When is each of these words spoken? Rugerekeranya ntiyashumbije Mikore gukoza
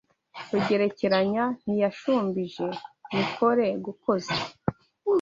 Rugerekeranya 0.51 1.43
ntiyashumbije 1.61 2.67
Mikore 3.15 3.65
gukoza 3.85 4.35